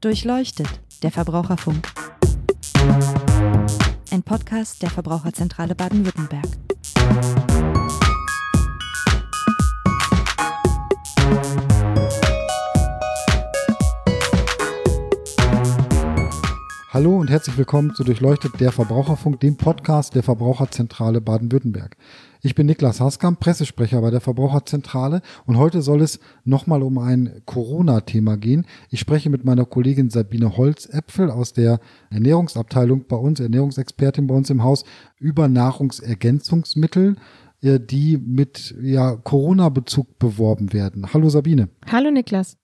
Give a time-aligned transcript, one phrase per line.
[0.00, 0.66] Durchleuchtet,
[1.02, 1.86] der Verbraucherfunk.
[4.10, 6.48] Ein Podcast der Verbraucherzentrale Baden-Württemberg.
[17.00, 21.96] Hallo und herzlich willkommen zu Durchleuchtet der Verbraucherfunk, dem Podcast der Verbraucherzentrale Baden-Württemberg.
[22.42, 27.40] Ich bin Niklas Haskamp, Pressesprecher bei der Verbraucherzentrale und heute soll es nochmal um ein
[27.46, 28.66] Corona-Thema gehen.
[28.90, 34.50] Ich spreche mit meiner Kollegin Sabine Holzäpfel aus der Ernährungsabteilung bei uns, Ernährungsexpertin bei uns
[34.50, 34.84] im Haus,
[35.18, 37.16] über Nahrungsergänzungsmittel
[37.62, 41.14] äh, die mit ja, Corona-Bezug beworben werden.
[41.14, 41.70] Hallo Sabine.
[41.90, 42.58] Hallo Niklas.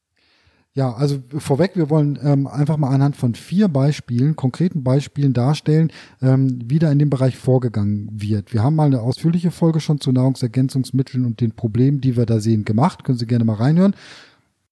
[0.76, 5.90] Ja, also vorweg, wir wollen ähm, einfach mal anhand von vier Beispielen, konkreten Beispielen darstellen,
[6.20, 8.52] ähm, wie da in dem Bereich vorgegangen wird.
[8.52, 12.40] Wir haben mal eine ausführliche Folge schon zu Nahrungsergänzungsmitteln und den Problemen, die wir da
[12.40, 13.04] sehen, gemacht.
[13.04, 13.96] Können Sie gerne mal reinhören.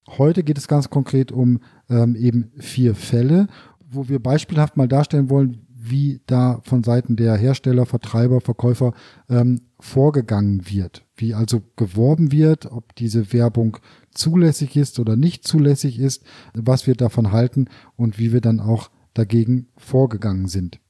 [0.07, 3.47] Heute geht es ganz konkret um ähm, eben vier Fälle,
[3.91, 8.93] wo wir beispielhaft mal darstellen wollen, wie da von Seiten der Hersteller, Vertreiber, Verkäufer
[9.31, 13.79] ähm, vorgegangen wird, wie also geworben wird, ob diese Werbung
[14.15, 18.91] zulässig ist oder nicht zulässig ist, was wir davon halten und wie wir dann auch
[19.15, 20.81] dagegen vorgegangen sind.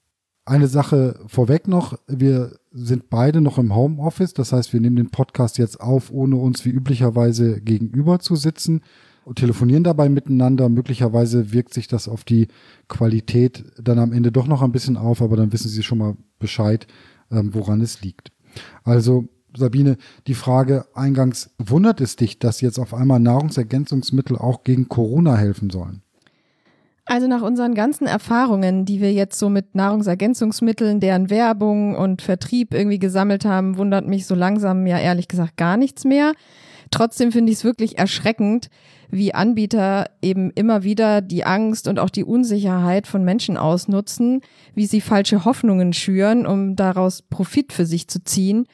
[0.46, 5.10] Eine Sache vorweg noch, wir sind beide noch im Homeoffice, das heißt, wir nehmen den
[5.10, 8.82] Podcast jetzt auf, ohne uns wie üblicherweise gegenüber zu sitzen
[9.24, 10.68] und telefonieren dabei miteinander.
[10.68, 12.48] Möglicherweise wirkt sich das auf die
[12.88, 16.16] Qualität dann am Ende doch noch ein bisschen auf, aber dann wissen Sie schon mal
[16.38, 16.86] Bescheid,
[17.30, 18.30] ähm, woran es liegt.
[18.82, 24.88] Also Sabine, die Frage eingangs, wundert es dich, dass jetzt auf einmal Nahrungsergänzungsmittel auch gegen
[24.88, 26.02] Corona helfen sollen?
[27.06, 32.72] Also nach unseren ganzen Erfahrungen, die wir jetzt so mit Nahrungsergänzungsmitteln, deren Werbung und Vertrieb
[32.72, 36.32] irgendwie gesammelt haben, wundert mich so langsam ja ehrlich gesagt gar nichts mehr.
[36.90, 38.70] Trotzdem finde ich es wirklich erschreckend,
[39.10, 44.40] wie Anbieter eben immer wieder die Angst und auch die Unsicherheit von Menschen ausnutzen,
[44.74, 48.66] wie sie falsche Hoffnungen schüren, um daraus Profit für sich zu ziehen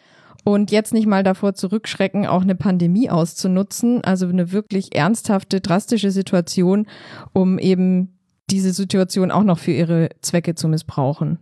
[0.45, 6.11] und jetzt nicht mal davor zurückschrecken, auch eine Pandemie auszunutzen, also eine wirklich ernsthafte, drastische
[6.11, 6.87] Situation,
[7.33, 8.19] um eben
[8.51, 11.39] diese Situation auch noch für ihre Zwecke zu missbrauchen.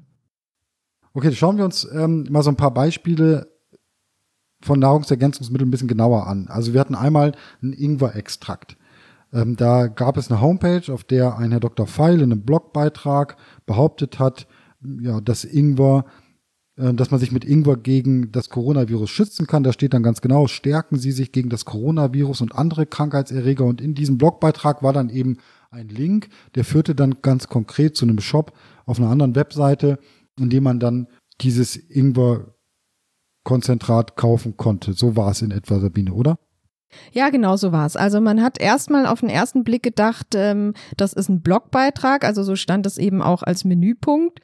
[1.15, 3.49] Okay, schauen wir uns ähm, mal so ein paar Beispiele
[4.61, 6.49] von Nahrungsergänzungsmitteln ein bisschen genauer an.
[6.49, 7.33] Also wir hatten einmal
[7.63, 8.77] einen Ingwer-Extrakt.
[9.33, 11.87] Ähm, da gab es eine Homepage, auf der ein Herr Dr.
[11.87, 13.37] Feil in einem Blogbeitrag
[13.67, 14.47] behauptet hat,
[15.01, 16.05] ja, dass Ingwer
[16.79, 19.65] dass man sich mit Ingwer gegen das Coronavirus schützen kann.
[19.65, 23.65] Da steht dann ganz genau, stärken Sie sich gegen das Coronavirus und andere Krankheitserreger.
[23.65, 25.39] Und in diesem Blogbeitrag war dann eben
[25.71, 28.53] ein Link, der führte dann ganz konkret zu einem Shop
[28.87, 29.99] auf einer anderen Webseite,
[30.39, 31.09] in dem man dann
[31.41, 34.93] dieses Ingwer-Konzentrat kaufen konnte.
[34.93, 36.39] So war es in etwa, Sabine, oder?
[37.13, 37.97] Ja, genau so war es.
[37.97, 42.45] Also man hat erstmal auf den ersten Blick gedacht, ähm, das ist ein Blogbeitrag, also
[42.45, 44.39] so stand es eben auch als Menüpunkt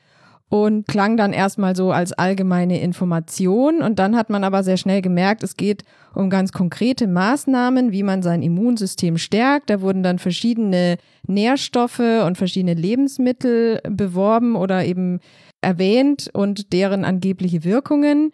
[0.48, 3.82] und klang dann erstmal so als allgemeine Information.
[3.82, 5.82] Und dann hat man aber sehr schnell gemerkt, es geht
[6.14, 9.70] um ganz konkrete Maßnahmen, wie man sein Immunsystem stärkt.
[9.70, 10.96] Da wurden dann verschiedene
[11.26, 15.20] Nährstoffe und verschiedene Lebensmittel beworben oder eben
[15.60, 18.30] erwähnt und deren angebliche Wirkungen.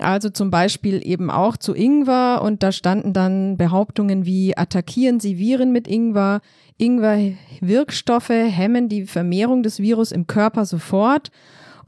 [0.00, 5.38] Also zum Beispiel eben auch zu Ingwer und da standen dann Behauptungen wie attackieren Sie
[5.38, 6.40] Viren mit Ingwer,
[6.80, 11.30] Ingwer-Wirkstoffe hemmen die Vermehrung des Virus im Körper sofort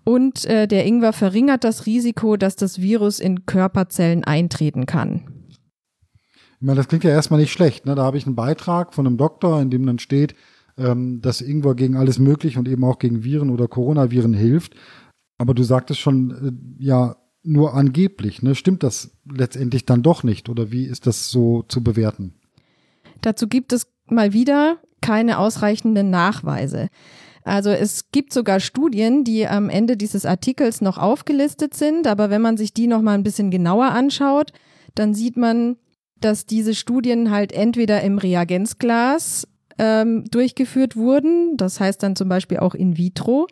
[0.05, 5.23] und äh, der Ingwer verringert das Risiko, dass das Virus in Körperzellen eintreten kann.
[6.61, 7.87] Ich meine, das klingt ja erstmal nicht schlecht.
[7.87, 7.94] Ne?
[7.94, 10.34] Da habe ich einen Beitrag von einem Doktor, in dem dann steht,
[10.77, 14.75] ähm, dass Ingwer gegen alles Mögliche und eben auch gegen Viren oder Coronaviren hilft.
[15.39, 18.42] Aber du sagtest schon, äh, ja, nur angeblich.
[18.42, 18.54] Ne?
[18.54, 20.48] Stimmt das letztendlich dann doch nicht?
[20.48, 22.34] Oder wie ist das so zu bewerten?
[23.20, 26.88] Dazu gibt es mal wieder keine ausreichenden Nachweise.
[27.44, 32.41] Also es gibt sogar Studien, die am Ende dieses Artikels noch aufgelistet sind, aber wenn
[32.41, 34.52] man sich die noch mal ein bisschen genauer anschaut,
[34.94, 35.76] dann sieht man,
[36.20, 42.58] dass diese Studien halt entweder im Reagenzglas ähm, durchgeführt wurden, das heißt dann zum Beispiel
[42.58, 43.49] auch in vitro,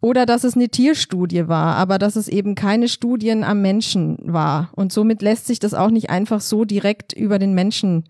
[0.00, 4.70] oder dass es eine Tierstudie war, aber dass es eben keine Studien am Menschen war.
[4.74, 8.04] Und somit lässt sich das auch nicht einfach so direkt über den Menschen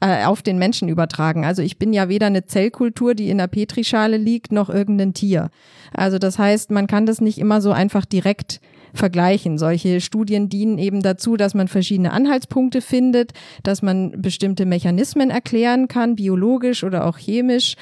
[0.00, 1.44] äh, auf den Menschen übertragen.
[1.44, 5.50] Also ich bin ja weder eine Zellkultur, die in der Petrischale liegt, noch irgendein Tier.
[5.92, 8.60] Also das heißt, man kann das nicht immer so einfach direkt
[8.94, 9.58] vergleichen.
[9.58, 13.32] Solche Studien dienen eben dazu, dass man verschiedene Anhaltspunkte findet,
[13.62, 17.74] dass man bestimmte Mechanismen erklären kann, biologisch oder auch chemisch.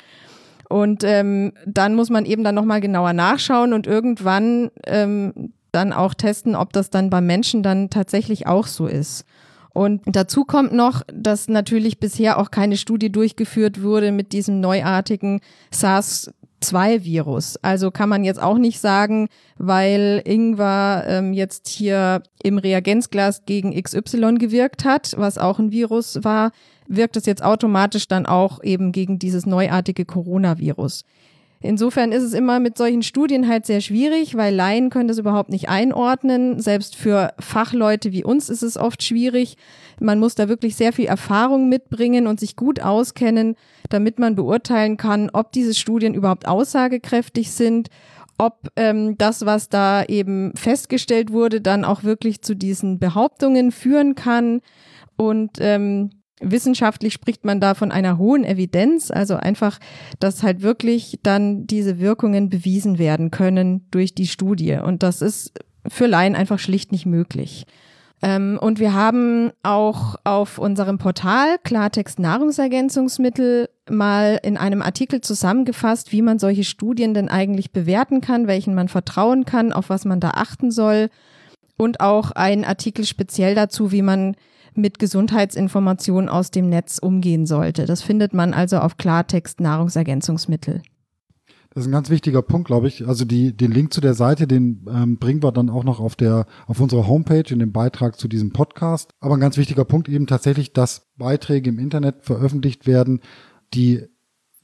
[0.68, 6.14] Und ähm, dann muss man eben dann nochmal genauer nachschauen und irgendwann ähm, dann auch
[6.14, 9.24] testen, ob das dann beim Menschen dann tatsächlich auch so ist.
[9.76, 15.40] Und dazu kommt noch, dass natürlich bisher auch keine Studie durchgeführt wurde mit diesem neuartigen
[15.70, 16.30] SARS
[16.62, 17.58] 2-Virus.
[17.58, 19.28] Also kann man jetzt auch nicht sagen,
[19.58, 26.24] weil Ingwer ähm, jetzt hier im Reagenzglas gegen XY gewirkt hat, was auch ein Virus
[26.24, 26.52] war,
[26.88, 31.04] wirkt es jetzt automatisch dann auch eben gegen dieses neuartige Coronavirus.
[31.60, 35.50] Insofern ist es immer mit solchen Studien halt sehr schwierig, weil Laien können das überhaupt
[35.50, 36.60] nicht einordnen.
[36.60, 39.56] Selbst für Fachleute wie uns ist es oft schwierig.
[39.98, 43.56] Man muss da wirklich sehr viel Erfahrung mitbringen und sich gut auskennen,
[43.88, 47.88] damit man beurteilen kann, ob diese Studien überhaupt aussagekräftig sind,
[48.38, 54.14] ob ähm, das, was da eben festgestellt wurde, dann auch wirklich zu diesen Behauptungen führen
[54.14, 54.60] kann.
[55.16, 56.10] Und ähm,
[56.40, 59.78] Wissenschaftlich spricht man da von einer hohen Evidenz, also einfach,
[60.20, 64.74] dass halt wirklich dann diese Wirkungen bewiesen werden können durch die Studie.
[64.74, 65.52] Und das ist
[65.88, 67.66] für Laien einfach schlicht nicht möglich.
[68.22, 76.12] Ähm, und wir haben auch auf unserem Portal Klartext Nahrungsergänzungsmittel mal in einem Artikel zusammengefasst,
[76.12, 80.20] wie man solche Studien denn eigentlich bewerten kann, welchen man vertrauen kann, auf was man
[80.20, 81.08] da achten soll.
[81.76, 84.34] Und auch ein Artikel speziell dazu, wie man
[84.76, 87.86] mit Gesundheitsinformationen aus dem Netz umgehen sollte.
[87.86, 90.82] Das findet man also auf Klartext Nahrungsergänzungsmittel.
[91.76, 93.06] Das ist ein ganz wichtiger Punkt, glaube ich.
[93.06, 96.16] Also die, den Link zu der Seite, den ähm, bringen wir dann auch noch auf
[96.16, 99.10] der, auf unserer Homepage in dem Beitrag zu diesem Podcast.
[99.20, 103.20] Aber ein ganz wichtiger Punkt eben tatsächlich, dass Beiträge im Internet veröffentlicht werden,
[103.74, 104.06] die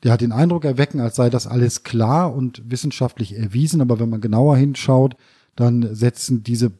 [0.06, 3.82] hat den Eindruck erwecken, als sei das alles klar und wissenschaftlich erwiesen.
[3.82, 5.17] Aber wenn man genauer hinschaut,
[5.55, 6.73] dann setzen diese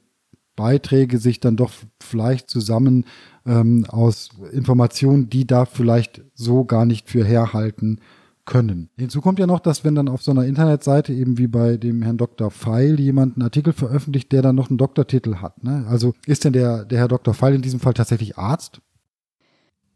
[0.57, 3.07] Beiträge sich dann doch vielleicht zusammen
[3.47, 8.01] ähm, aus Informationen, die da vielleicht so gar nicht für herhalten
[8.45, 8.91] können.
[8.99, 12.03] Hinzu kommt ja noch, dass wenn dann auf so einer Internetseite eben wie bei dem
[12.03, 12.51] Herrn Dr.
[12.51, 15.63] Feil jemand einen Artikel veröffentlicht, der dann noch einen Doktortitel hat.
[15.63, 15.87] Ne?
[15.89, 17.35] Also ist denn der, der Herr Dr.
[17.35, 18.81] Feil in diesem Fall tatsächlich Arzt?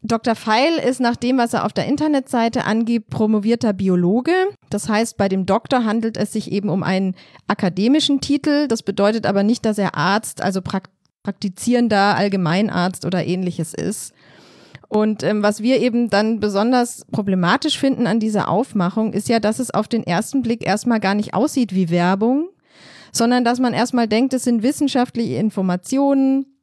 [0.07, 0.35] Dr.
[0.35, 4.33] Feil ist nach dem, was er auf der Internetseite angibt, promovierter Biologe.
[4.69, 7.15] Das heißt, bei dem Doktor handelt es sich eben um einen
[7.47, 8.67] akademischen Titel.
[8.67, 10.61] Das bedeutet aber nicht, dass er Arzt, also
[11.23, 14.13] praktizierender Allgemeinarzt oder ähnliches ist.
[14.89, 19.59] Und ähm, was wir eben dann besonders problematisch finden an dieser Aufmachung, ist ja, dass
[19.59, 22.47] es auf den ersten Blick erstmal gar nicht aussieht wie Werbung,
[23.11, 26.56] sondern dass man erstmal denkt, es sind wissenschaftliche Informationen,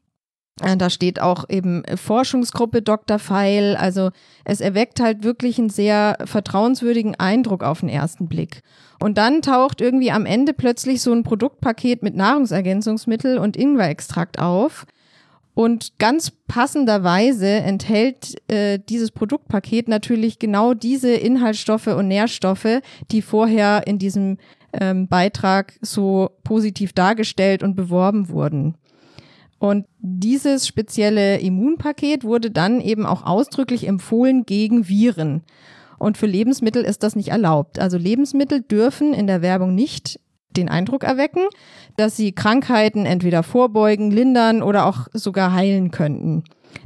[0.57, 3.19] da steht auch eben Forschungsgruppe Dr.
[3.19, 3.77] Feil.
[3.77, 4.11] Also
[4.45, 8.63] es erweckt halt wirklich einen sehr vertrauenswürdigen Eindruck auf den ersten Blick.
[9.01, 14.87] Und dann taucht irgendwie am Ende plötzlich so ein Produktpaket mit Nahrungsergänzungsmittel und Ingwerextrakt auf.
[15.55, 22.81] Und ganz passenderweise enthält äh, dieses Produktpaket natürlich genau diese Inhaltsstoffe und Nährstoffe,
[23.11, 24.39] die vorher in diesem
[24.73, 28.77] ähm, Beitrag so positiv dargestellt und beworben wurden.
[29.65, 35.43] Und dieses spezielle Immunpaket wurde dann eben auch ausdrücklich empfohlen gegen Viren.
[35.99, 37.79] Und für Lebensmittel ist das nicht erlaubt.
[37.79, 40.21] Also Lebensmittel dürfen in der Werbung nicht
[40.51, 41.47] den Eindruck erwecken,
[41.97, 46.45] dass sie Krankheiten entweder vorbeugen, lindern oder auch sogar heilen könnten.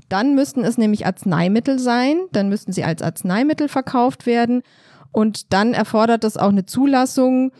[0.09, 4.63] Dann müssten es nämlich Arzneimittel sein, dann müssten sie als Arzneimittel verkauft werden
[5.11, 7.51] und dann erfordert es auch eine Zulassung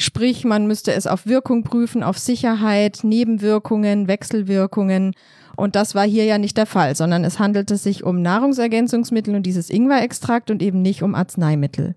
[0.00, 5.12] Sprich, man müsste es auf Wirkung prüfen, auf Sicherheit, Nebenwirkungen, Wechselwirkungen.
[5.56, 9.42] Und das war hier ja nicht der Fall, sondern es handelte sich um Nahrungsergänzungsmittel und
[9.44, 11.96] dieses Ingwerextrakt und eben nicht um Arzneimittel.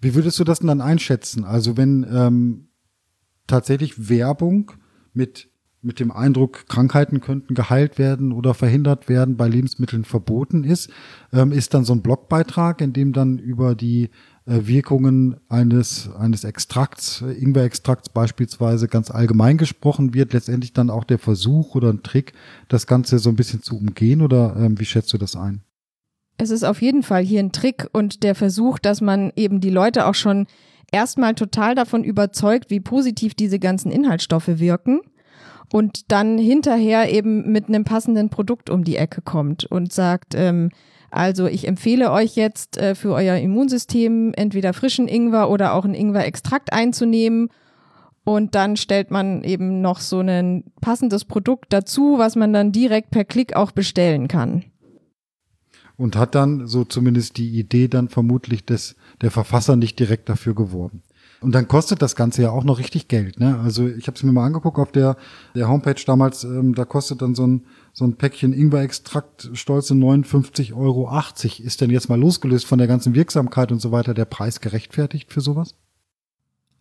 [0.00, 1.44] Wie würdest du das denn dann einschätzen?
[1.44, 2.68] Also wenn ähm,
[3.46, 4.72] tatsächlich Werbung
[5.12, 5.50] mit,
[5.82, 10.88] mit dem Eindruck, Krankheiten könnten geheilt werden oder verhindert werden, bei Lebensmitteln verboten ist,
[11.34, 14.08] ähm, ist dann so ein Blogbeitrag, in dem dann über die
[14.48, 21.18] Wirkungen eines, eines Extrakts, äh, Ingwer-Extrakts beispielsweise ganz allgemein gesprochen wird, letztendlich dann auch der
[21.18, 22.32] Versuch oder ein Trick,
[22.68, 25.62] das Ganze so ein bisschen zu umgehen oder ähm, wie schätzt du das ein?
[26.38, 29.70] Es ist auf jeden Fall hier ein Trick und der Versuch, dass man eben die
[29.70, 30.46] Leute auch schon
[30.90, 35.00] erstmal total davon überzeugt, wie positiv diese ganzen Inhaltsstoffe wirken
[35.72, 40.70] und dann hinterher eben mit einem passenden Produkt um die Ecke kommt und sagt, ähm,
[41.10, 45.94] also ich empfehle euch jetzt äh, für euer Immunsystem entweder frischen Ingwer oder auch ein
[45.94, 47.48] Ingwer-Extrakt einzunehmen.
[48.24, 53.10] Und dann stellt man eben noch so ein passendes Produkt dazu, was man dann direkt
[53.10, 54.64] per Klick auch bestellen kann.
[55.96, 60.54] Und hat dann so zumindest die Idee dann vermutlich des, der Verfasser nicht direkt dafür
[60.54, 61.02] geworben.
[61.40, 63.38] Und dann kostet das Ganze ja auch noch richtig Geld.
[63.38, 63.60] Ne?
[63.62, 65.16] Also ich habe es mir mal angeguckt auf der,
[65.54, 70.74] der Homepage damals, ähm, da kostet dann so ein, so ein Päckchen Ingwer-Extrakt stolze 59,80
[70.74, 71.10] Euro.
[71.64, 75.32] Ist denn jetzt mal losgelöst von der ganzen Wirksamkeit und so weiter der Preis gerechtfertigt
[75.32, 75.74] für sowas?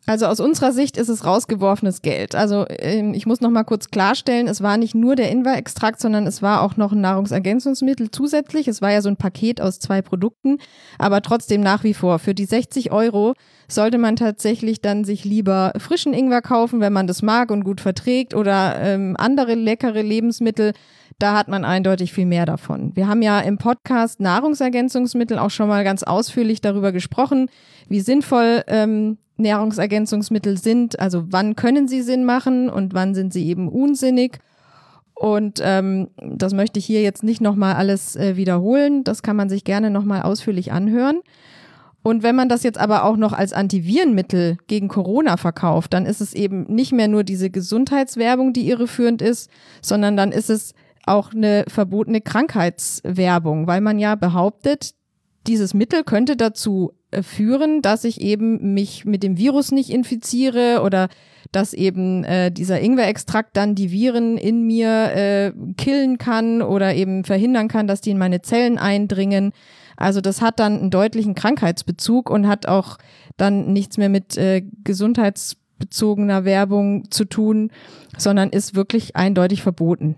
[0.08, 2.34] Also aus unserer Sicht ist es rausgeworfenes Geld.
[2.34, 6.26] Also ähm, ich muss noch mal kurz klarstellen, es war nicht nur der Ingwer-Extrakt, sondern
[6.26, 8.70] es war auch noch ein Nahrungsergänzungsmittel zusätzlich.
[8.70, 10.60] Es war ja so ein Paket aus zwei Produkten,
[10.98, 13.34] aber trotzdem nach wie vor für die 60 Euro
[13.68, 17.82] sollte man tatsächlich dann sich lieber frischen Ingwer kaufen, wenn man das mag und gut
[17.82, 20.74] verträgt oder ähm, andere leckere Lebensmittel.
[21.20, 22.96] Da hat man eindeutig viel mehr davon.
[22.96, 27.50] Wir haben ja im Podcast Nahrungsergänzungsmittel auch schon mal ganz ausführlich darüber gesprochen,
[27.90, 33.48] wie sinnvoll ähm, Nahrungsergänzungsmittel sind, also wann können sie Sinn machen und wann sind sie
[33.48, 34.40] eben unsinnig.
[35.14, 39.04] Und ähm, das möchte ich hier jetzt nicht nochmal alles äh, wiederholen.
[39.04, 41.22] Das kann man sich gerne nochmal ausführlich anhören.
[42.08, 46.22] Und wenn man das jetzt aber auch noch als Antivirenmittel gegen Corona verkauft, dann ist
[46.22, 49.50] es eben nicht mehr nur diese Gesundheitswerbung, die irreführend ist,
[49.82, 50.74] sondern dann ist es
[51.06, 54.94] auch eine verbotene Krankheitswerbung, weil man ja behauptet,
[55.48, 61.08] dieses Mittel könnte dazu führen, dass ich eben mich mit dem Virus nicht infiziere oder
[61.52, 67.24] dass eben äh, dieser Ingwer-Extrakt dann die Viren in mir äh, killen kann oder eben
[67.24, 69.54] verhindern kann, dass die in meine Zellen eindringen.
[69.96, 72.98] Also das hat dann einen deutlichen Krankheitsbezug und hat auch
[73.38, 77.72] dann nichts mehr mit äh, gesundheitsbezogener Werbung zu tun,
[78.18, 80.18] sondern ist wirklich eindeutig verboten.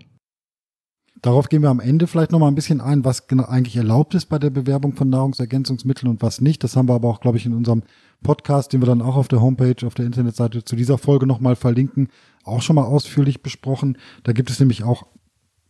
[1.22, 4.26] Darauf gehen wir am Ende vielleicht nochmal ein bisschen ein, was genau eigentlich erlaubt ist
[4.26, 6.64] bei der Bewerbung von Nahrungsergänzungsmitteln und was nicht.
[6.64, 7.82] Das haben wir aber auch, glaube ich, in unserem
[8.22, 11.56] Podcast, den wir dann auch auf der Homepage, auf der Internetseite zu dieser Folge nochmal
[11.56, 12.08] verlinken,
[12.44, 13.98] auch schon mal ausführlich besprochen.
[14.22, 15.06] Da gibt es nämlich auch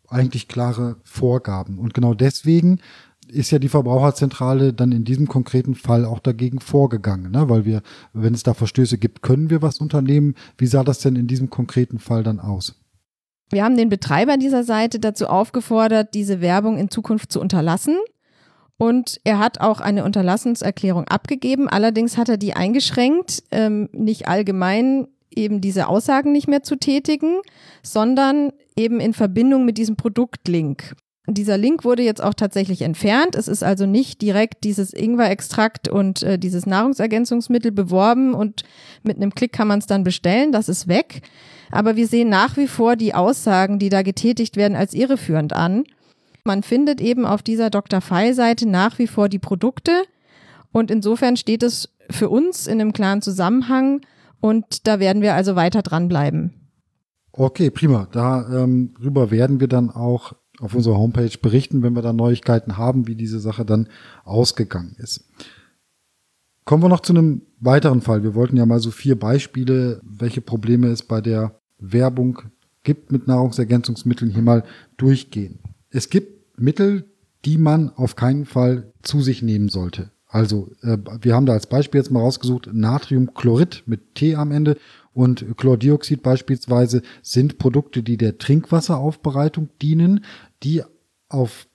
[0.09, 1.79] eigentlich klare Vorgaben.
[1.79, 2.79] Und genau deswegen
[3.27, 7.49] ist ja die Verbraucherzentrale dann in diesem konkreten Fall auch dagegen vorgegangen, ne?
[7.49, 10.35] weil wir, wenn es da Verstöße gibt, können wir was unternehmen.
[10.59, 12.80] Wie sah das denn in diesem konkreten Fall dann aus?
[13.51, 17.97] Wir haben den Betreiber dieser Seite dazu aufgefordert, diese Werbung in Zukunft zu unterlassen.
[18.79, 21.69] Und er hat auch eine Unterlassenserklärung abgegeben.
[21.69, 27.41] Allerdings hat er die eingeschränkt, ähm, nicht allgemein eben diese Aussagen nicht mehr zu tätigen,
[27.83, 30.95] sondern eben in Verbindung mit diesem Produktlink.
[31.27, 33.37] Dieser Link wurde jetzt auch tatsächlich entfernt.
[33.37, 38.63] Es ist also nicht direkt dieses Ingwer-Extrakt und äh, dieses Nahrungsergänzungsmittel beworben und
[39.03, 40.51] mit einem Klick kann man es dann bestellen.
[40.53, 41.23] Das ist weg.
[41.71, 45.85] Aber wir sehen nach wie vor die Aussagen, die da getätigt werden, als irreführend an.
[46.45, 48.01] Man findet eben auf dieser Dr.
[48.01, 49.93] File-Seite nach wie vor die Produkte
[50.73, 54.01] und insofern steht es für uns in einem klaren Zusammenhang
[54.41, 56.55] und da werden wir also weiter dranbleiben.
[57.33, 58.09] Okay, prima.
[58.11, 63.07] Darüber ähm, werden wir dann auch auf unserer Homepage berichten, wenn wir da Neuigkeiten haben,
[63.07, 63.89] wie diese Sache dann
[64.25, 65.25] ausgegangen ist.
[66.65, 68.23] Kommen wir noch zu einem weiteren Fall.
[68.23, 72.43] Wir wollten ja mal so vier Beispiele, welche Probleme es bei der Werbung
[72.83, 74.65] gibt mit Nahrungsergänzungsmitteln, hier mal
[74.97, 75.59] durchgehen.
[75.91, 77.05] Es gibt Mittel,
[77.45, 80.11] die man auf keinen Fall zu sich nehmen sollte.
[80.29, 84.77] Also äh, wir haben da als Beispiel jetzt mal rausgesucht, Natriumchlorid mit T am Ende
[85.13, 90.25] und Chlordioxid beispielsweise sind Produkte, die der Trinkwasseraufbereitung dienen,
[90.63, 90.83] die
[91.29, 91.67] auf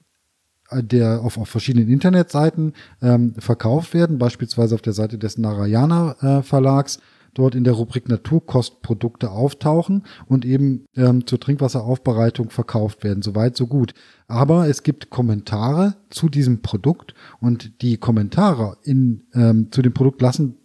[0.72, 6.42] der auf, auf verschiedenen Internetseiten ähm, verkauft werden, beispielsweise auf der Seite des Narayana äh,
[6.42, 7.00] Verlags
[7.36, 13.22] dort in der Rubrik Naturkostprodukte auftauchen und eben ähm, zur Trinkwasseraufbereitung verkauft werden.
[13.22, 13.94] Soweit, so gut.
[14.28, 20.22] Aber es gibt Kommentare zu diesem Produkt und die Kommentare in, ähm, zu dem Produkt
[20.22, 20.58] lassen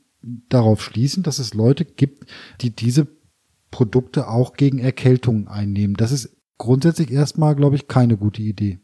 [0.49, 3.07] darauf schließen, dass es Leute gibt, die diese
[3.71, 5.97] Produkte auch gegen Erkältungen einnehmen.
[5.97, 8.81] Das ist grundsätzlich erstmal, glaube ich, keine gute Idee.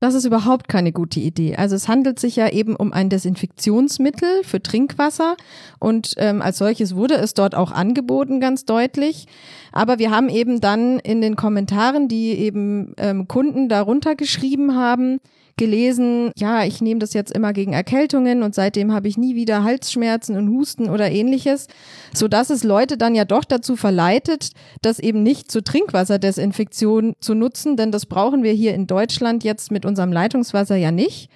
[0.00, 1.56] Das ist überhaupt keine gute Idee.
[1.56, 5.36] Also es handelt sich ja eben um ein Desinfektionsmittel für Trinkwasser
[5.80, 9.26] und ähm, als solches wurde es dort auch angeboten, ganz deutlich.
[9.72, 15.18] Aber wir haben eben dann in den Kommentaren, die eben ähm, Kunden darunter geschrieben haben,
[15.58, 19.64] gelesen, ja, ich nehme das jetzt immer gegen Erkältungen und seitdem habe ich nie wieder
[19.64, 21.66] Halsschmerzen und Husten oder ähnliches,
[22.14, 24.50] so dass es Leute dann ja doch dazu verleitet,
[24.80, 29.70] das eben nicht zur Trinkwasserdesinfektion zu nutzen, denn das brauchen wir hier in Deutschland jetzt
[29.70, 31.28] mit unserem Leitungswasser ja nicht.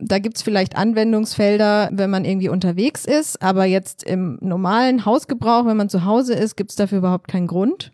[0.00, 5.76] Da gibt's vielleicht Anwendungsfelder, wenn man irgendwie unterwegs ist, aber jetzt im normalen Hausgebrauch, wenn
[5.76, 7.92] man zu Hause ist, gibt's dafür überhaupt keinen Grund.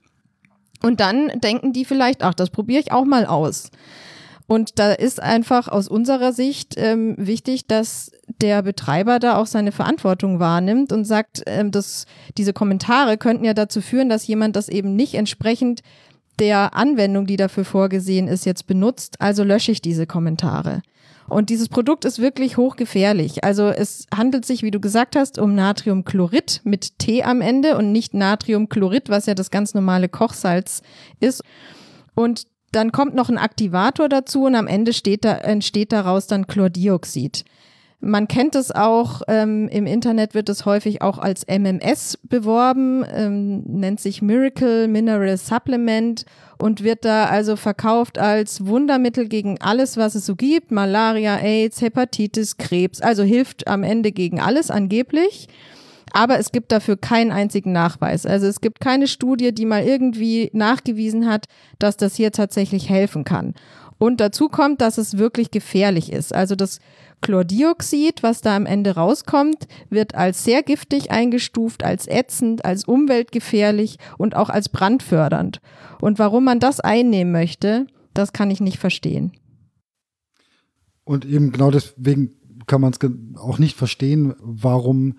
[0.83, 3.71] Und dann denken die vielleicht, ach, das probiere ich auch mal aus.
[4.47, 8.11] Und da ist einfach aus unserer Sicht ähm, wichtig, dass
[8.41, 12.05] der Betreiber da auch seine Verantwortung wahrnimmt und sagt, ähm, dass
[12.37, 15.81] diese Kommentare könnten ja dazu führen, dass jemand das eben nicht entsprechend
[16.39, 19.21] der Anwendung, die dafür vorgesehen ist, jetzt benutzt.
[19.21, 20.83] Also lösche ich diese Kommentare.
[21.27, 23.45] Und dieses Produkt ist wirklich hochgefährlich.
[23.45, 27.93] Also es handelt sich, wie du gesagt hast, um Natriumchlorid mit T am Ende und
[27.93, 30.83] nicht Natriumchlorid, was ja das ganz normale Kochsalz
[31.21, 31.43] ist.
[32.15, 36.47] Und dann kommt noch ein Aktivator dazu und am Ende steht da, entsteht daraus dann
[36.47, 37.45] Chlordioxid.
[38.01, 43.63] Man kennt es auch, ähm, im Internet wird es häufig auch als MMS beworben, ähm,
[43.67, 46.27] nennt sich Miracle Mineral Supplement
[46.59, 51.81] und wird da also verkauft als Wundermittel gegen alles, was es so gibt, Malaria, AIDS,
[51.81, 55.49] Hepatitis, Krebs, also hilft am Ende gegen alles angeblich.
[56.15, 58.25] Aber es gibt dafür keinen einzigen Nachweis.
[58.25, 61.47] Also es gibt keine Studie, die mal irgendwie nachgewiesen hat,
[61.81, 63.55] dass das hier tatsächlich helfen kann.
[63.99, 66.33] Und dazu kommt, dass es wirklich gefährlich ist.
[66.33, 66.79] Also das
[67.21, 73.97] Chlordioxid, was da am Ende rauskommt, wird als sehr giftig eingestuft, als ätzend, als umweltgefährlich
[74.17, 75.61] und auch als brandfördernd.
[76.01, 79.33] Und warum man das einnehmen möchte, das kann ich nicht verstehen.
[81.03, 82.37] Und eben genau deswegen
[82.69, 82.99] kann man es
[83.37, 85.15] auch nicht verstehen, warum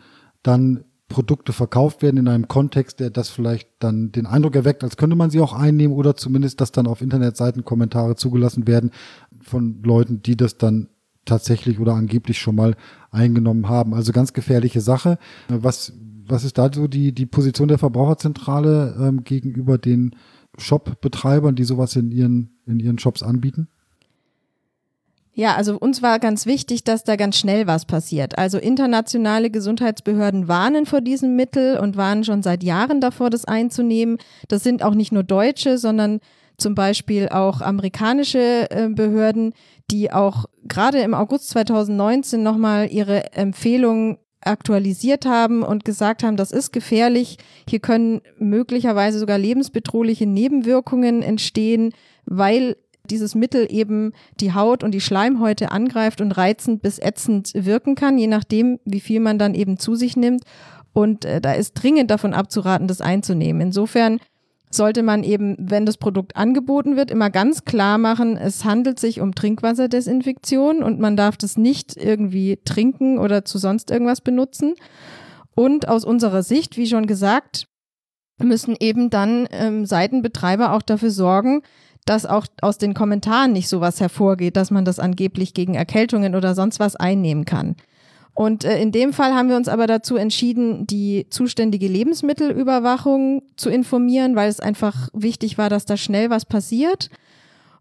[0.45, 4.97] dann Produkte verkauft werden in einem Kontext, der das vielleicht dann den Eindruck erweckt, als
[4.97, 8.91] könnte man sie auch einnehmen oder zumindest, dass dann auf Internetseiten Kommentare zugelassen werden
[9.41, 10.89] von Leuten, die das dann
[11.25, 12.75] tatsächlich oder angeblich schon mal
[13.11, 13.93] eingenommen haben.
[13.93, 15.17] Also ganz gefährliche Sache.
[15.47, 15.93] Was,
[16.27, 20.15] was ist da so die, die Position der Verbraucherzentrale ähm, gegenüber den
[20.57, 23.67] Shop-Betreibern, die sowas in ihren, in ihren Shops anbieten?
[25.37, 28.37] Ja, also uns war ganz wichtig, dass da ganz schnell was passiert.
[28.37, 34.17] Also internationale Gesundheitsbehörden warnen vor diesem Mittel und warnen schon seit Jahren davor, das einzunehmen.
[34.47, 36.21] Das sind auch nicht nur deutsche, sondern
[36.57, 39.51] zum Beispiel auch amerikanische äh, Behörden,
[39.91, 46.51] die auch gerade im August 2019 nochmal ihre Empfehlungen aktualisiert haben und gesagt haben, das
[46.51, 47.37] ist gefährlich.
[47.67, 51.93] Hier können möglicherweise sogar lebensbedrohliche Nebenwirkungen entstehen,
[52.25, 52.77] weil
[53.11, 58.17] dieses Mittel eben die Haut und die Schleimhäute angreift und reizend bis ätzend wirken kann,
[58.17, 60.43] je nachdem, wie viel man dann eben zu sich nimmt.
[60.93, 63.61] Und äh, da ist dringend davon abzuraten, das einzunehmen.
[63.61, 64.19] Insofern
[64.71, 69.21] sollte man eben, wenn das Produkt angeboten wird, immer ganz klar machen, es handelt sich
[69.21, 74.75] um Trinkwasserdesinfektion und man darf das nicht irgendwie trinken oder zu sonst irgendwas benutzen.
[75.55, 77.67] Und aus unserer Sicht, wie schon gesagt,
[78.37, 81.61] müssen eben dann ähm, Seitenbetreiber auch dafür sorgen,
[82.05, 86.55] dass auch aus den Kommentaren nicht sowas hervorgeht, dass man das angeblich gegen Erkältungen oder
[86.55, 87.75] sonst was einnehmen kann.
[88.35, 93.69] Und äh, in dem Fall haben wir uns aber dazu entschieden, die zuständige Lebensmittelüberwachung zu
[93.69, 97.09] informieren, weil es einfach wichtig war, dass da schnell was passiert.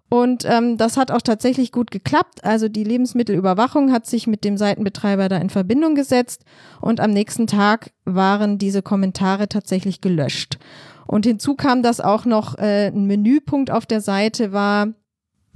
[0.08, 2.44] Und ähm, das hat auch tatsächlich gut geklappt.
[2.44, 6.44] Also die Lebensmittelüberwachung hat sich mit dem Seitenbetreiber da in Verbindung gesetzt
[6.80, 10.58] und am nächsten Tag waren diese Kommentare tatsächlich gelöscht.
[11.06, 14.88] Und hinzu kam, dass auch noch äh, ein Menüpunkt auf der Seite war,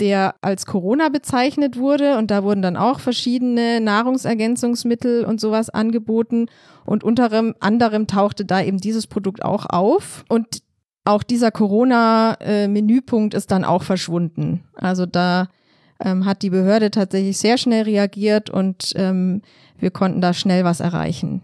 [0.00, 2.18] der als Corona bezeichnet wurde.
[2.18, 6.46] Und da wurden dann auch verschiedene Nahrungsergänzungsmittel und sowas angeboten.
[6.84, 10.24] Und unter anderem tauchte da eben dieses Produkt auch auf.
[10.28, 10.62] Und
[11.04, 14.64] auch dieser Corona-Menüpunkt ist dann auch verschwunden.
[14.74, 15.48] Also da
[16.04, 19.42] ähm, hat die Behörde tatsächlich sehr schnell reagiert und ähm,
[19.78, 21.42] wir konnten da schnell was erreichen.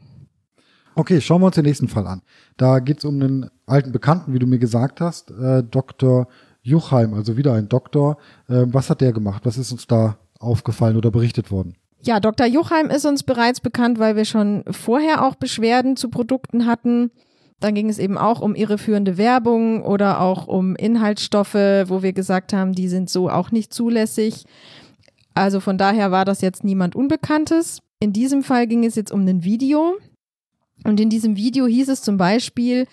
[0.96, 2.22] Okay, schauen wir uns den nächsten Fall an.
[2.56, 6.28] Da geht es um einen alten Bekannten, wie du mir gesagt hast, äh, Dr.
[6.62, 8.16] Juchheim, also wieder ein Doktor.
[8.48, 9.44] Äh, was hat der gemacht?
[9.44, 11.74] Was ist uns da aufgefallen oder berichtet worden?
[12.02, 12.46] Ja, Dr.
[12.46, 17.10] Juchheim ist uns bereits bekannt, weil wir schon vorher auch Beschwerden zu Produkten hatten.
[17.60, 22.52] Dann ging es eben auch um irreführende Werbung oder auch um Inhaltsstoffe, wo wir gesagt
[22.52, 24.44] haben, die sind so auch nicht zulässig.
[25.34, 27.80] Also von daher war das jetzt niemand Unbekanntes.
[28.00, 29.96] In diesem Fall ging es jetzt um ein Video.
[30.84, 32.86] Und in diesem Video hieß es zum Beispiel,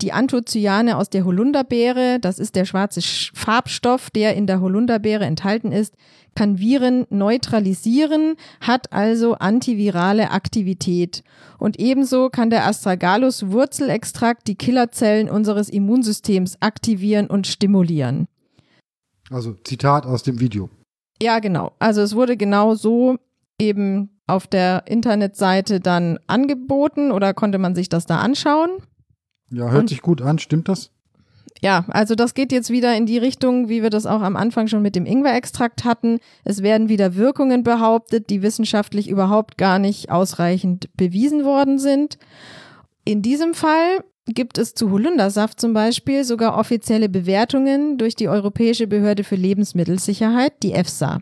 [0.00, 3.00] die Anthocyane aus der Holunderbeere, das ist der schwarze
[3.34, 5.94] Farbstoff, der in der Holunderbeere enthalten ist,
[6.34, 11.22] kann Viren neutralisieren, hat also antivirale Aktivität.
[11.58, 18.28] Und ebenso kann der Astragalus Wurzelextrakt die Killerzellen unseres Immunsystems aktivieren und stimulieren.
[19.30, 20.70] Also Zitat aus dem Video.
[21.20, 21.72] Ja, genau.
[21.78, 23.18] Also es wurde genau so
[23.58, 28.70] eben auf der Internetseite dann angeboten oder konnte man sich das da anschauen.
[29.50, 30.90] Ja, hört Und, sich gut an, stimmt das?
[31.60, 34.66] Ja, also das geht jetzt wieder in die Richtung, wie wir das auch am Anfang
[34.66, 36.18] schon mit dem Ingwer-Extrakt hatten.
[36.44, 42.18] Es werden wieder Wirkungen behauptet, die wissenschaftlich überhaupt gar nicht ausreichend bewiesen worden sind.
[43.04, 48.88] In diesem Fall gibt es zu Holundersaft zum Beispiel sogar offizielle Bewertungen durch die Europäische
[48.88, 51.20] Behörde für Lebensmittelsicherheit, die EFSA.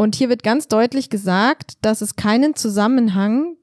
[0.00, 3.56] Und hier wird ganz deutlich gesagt, dass es keinen Zusammenhang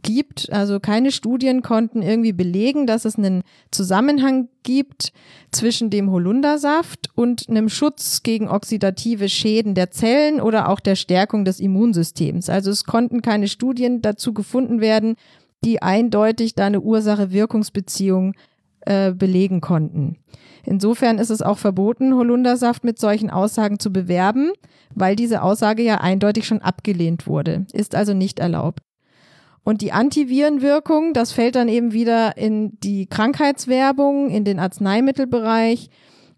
[0.00, 5.12] gibt, also keine Studien konnten irgendwie belegen, dass es einen Zusammenhang gibt
[5.52, 11.44] zwischen dem Holundersaft und einem Schutz gegen oxidative Schäden der Zellen oder auch der Stärkung
[11.44, 12.48] des Immunsystems.
[12.48, 15.16] Also es konnten keine Studien dazu gefunden werden,
[15.66, 18.32] die eindeutig da eine Ursache-Wirkungsbeziehung
[18.86, 20.16] äh, belegen konnten.
[20.64, 24.50] Insofern ist es auch verboten, Holundersaft mit solchen Aussagen zu bewerben,
[24.94, 28.80] weil diese Aussage ja eindeutig schon abgelehnt wurde, ist also nicht erlaubt.
[29.62, 35.88] Und die Antivirenwirkung, das fällt dann eben wieder in die Krankheitswerbung, in den Arzneimittelbereich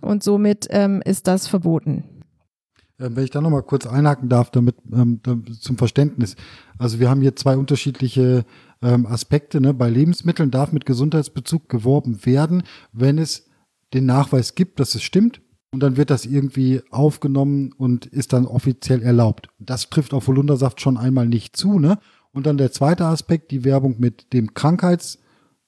[0.00, 2.04] und somit ähm, ist das verboten.
[2.98, 5.20] Ähm, wenn ich da nochmal kurz einhaken darf, damit ähm,
[5.60, 6.36] zum Verständnis.
[6.78, 8.44] Also wir haben hier zwei unterschiedliche
[8.80, 9.60] ähm, Aspekte.
[9.60, 9.74] Ne?
[9.74, 12.62] Bei Lebensmitteln darf mit Gesundheitsbezug geworben werden,
[12.92, 13.45] wenn es
[13.94, 15.40] den Nachweis gibt, dass es stimmt.
[15.72, 19.49] Und dann wird das irgendwie aufgenommen und ist dann offiziell erlaubt.
[19.59, 21.79] Das trifft auf Holundersaft schon einmal nicht zu.
[21.79, 21.99] Ne?
[22.33, 25.18] Und dann der zweite Aspekt, die Werbung mit dem Krankheits-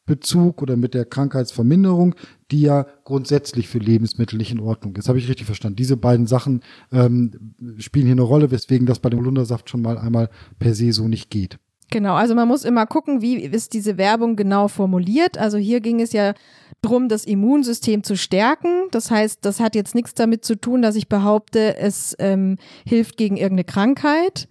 [0.08, 2.16] Bezug oder mit der Krankheitsverminderung,
[2.50, 5.08] die ja grundsätzlich für Lebensmittel nicht in Ordnung ist.
[5.08, 5.76] Habe ich richtig verstanden?
[5.76, 9.98] Diese beiden Sachen ähm, spielen hier eine Rolle, weswegen das bei dem Holundersaft schon mal
[9.98, 11.60] einmal per se so nicht geht.
[11.90, 15.38] Genau, also man muss immer gucken, wie ist diese Werbung genau formuliert.
[15.38, 16.34] Also hier ging es ja
[16.82, 18.88] drum, das Immunsystem zu stärken.
[18.90, 23.16] Das heißt, das hat jetzt nichts damit zu tun, dass ich behaupte, es ähm, hilft
[23.16, 24.48] gegen irgendeine Krankheit,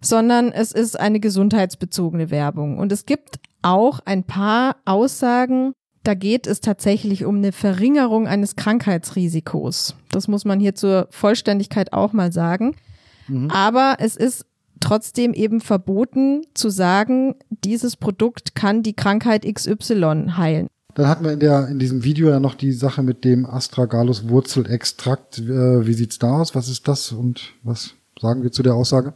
[0.00, 2.78] sondern es ist eine gesundheitsbezogene Werbung.
[2.78, 8.56] Und es gibt auch ein paar Aussagen, da geht es tatsächlich um eine Verringerung eines
[8.56, 9.96] Krankheitsrisikos.
[10.10, 12.74] Das muss man hier zur Vollständigkeit auch mal sagen.
[13.28, 13.50] Mhm.
[13.50, 14.46] Aber es ist
[14.80, 20.68] trotzdem eben verboten zu sagen, dieses Produkt kann die Krankheit XY heilen.
[20.94, 24.28] Dann hatten wir in, der, in diesem Video ja noch die Sache mit dem Astragalus
[24.28, 25.38] Wurzelextrakt.
[25.38, 26.54] Äh, wie sieht's da aus?
[26.54, 29.14] Was ist das und was sagen wir zu der Aussage?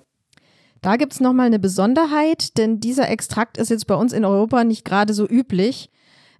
[0.80, 4.84] Da gibt's nochmal eine Besonderheit, denn dieser Extrakt ist jetzt bei uns in Europa nicht
[4.84, 5.90] gerade so üblich.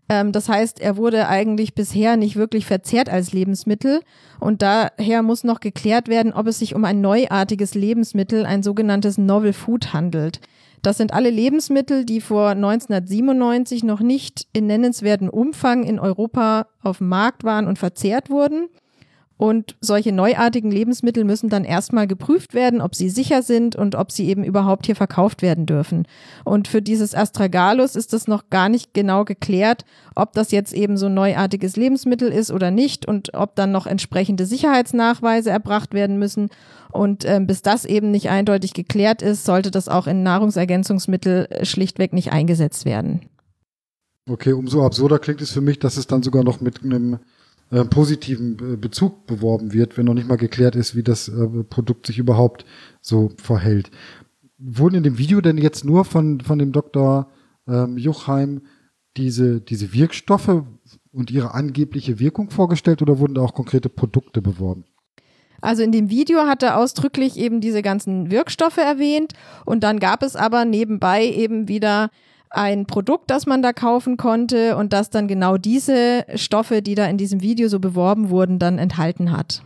[0.09, 4.01] Ähm, das heißt, er wurde eigentlich bisher nicht wirklich verzehrt als Lebensmittel
[4.41, 9.19] und daher muss noch geklärt werden, ob es sich um ein neuartiges Lebensmittel, ein sogenanntes
[9.19, 10.41] Novel Food handelt.
[10.83, 16.99] Das sind alle Lebensmittel, die vor 1997 noch nicht in nennenswerten Umfang in Europa auf
[16.99, 18.69] dem Markt waren und verzehrt wurden.
[19.37, 24.13] Und solche neuartigen Lebensmittel müssen dann erstmal geprüft werden, ob sie sicher sind und ob
[24.13, 26.07] sie eben überhaupt hier verkauft werden dürfen.
[26.45, 30.97] Und für dieses Astragalus ist es noch gar nicht genau geklärt, ob das jetzt eben
[30.97, 36.19] so ein neuartiges Lebensmittel ist oder nicht und ob dann noch entsprechende Sicherheitsnachweise erbracht werden
[36.19, 36.49] müssen.
[36.93, 41.65] Und äh, bis das eben nicht eindeutig geklärt ist, sollte das auch in Nahrungsergänzungsmittel äh,
[41.65, 43.23] schlichtweg nicht eingesetzt werden.
[44.31, 47.19] Okay, umso absurder klingt es für mich, dass es dann sogar noch mit einem
[47.71, 51.65] äh, positiven äh, Bezug beworben wird, wenn noch nicht mal geklärt ist, wie das äh,
[51.65, 52.65] Produkt sich überhaupt
[53.01, 53.91] so verhält.
[54.59, 57.31] Wurden in dem Video denn jetzt nur von, von dem Dr.
[57.67, 58.63] Ähm, Juchheim
[59.17, 60.63] diese, diese Wirkstoffe
[61.13, 64.85] und ihre angebliche Wirkung vorgestellt oder wurden da auch konkrete Produkte beworben?
[65.61, 69.33] Also in dem Video hat er ausdrücklich eben diese ganzen Wirkstoffe erwähnt
[69.65, 72.11] und dann gab es aber nebenbei eben wieder
[72.55, 77.07] ein Produkt, das man da kaufen konnte und das dann genau diese Stoffe, die da
[77.07, 79.63] in diesem Video so beworben wurden, dann enthalten hat.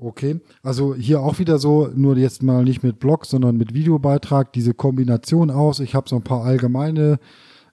[0.00, 4.52] Okay, also hier auch wieder so, nur jetzt mal nicht mit Blog, sondern mit Videobeitrag,
[4.52, 5.80] diese Kombination aus.
[5.80, 7.18] Ich habe so ein paar allgemeine